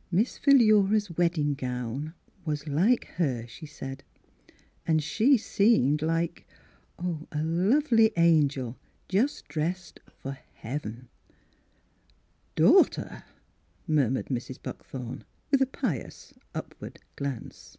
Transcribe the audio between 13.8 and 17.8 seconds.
murmured Mrs. Buck thorn, with a pious upward glance.